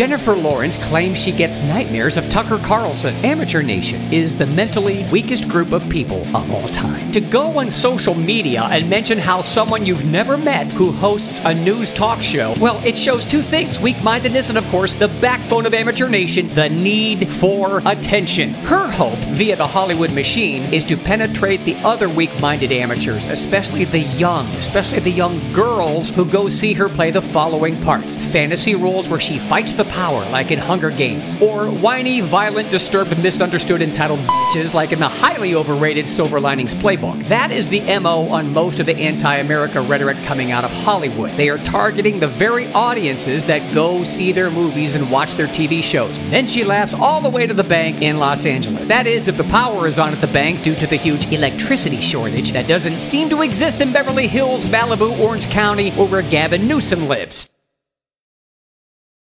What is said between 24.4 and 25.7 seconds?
especially the young